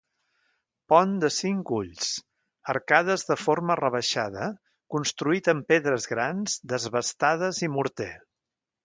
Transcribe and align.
Pont 0.91 1.11
de 1.23 1.27
cinc 1.33 1.71
ulls; 1.79 2.07
arcades 2.73 3.25
de 3.31 3.37
forma 3.41 3.75
rebaixada, 3.81 4.47
construït 4.95 5.51
amb 5.53 5.69
pedres 5.73 6.09
grans, 6.15 6.57
desbastades 6.75 7.61
i 7.69 7.71
morter. 7.77 8.11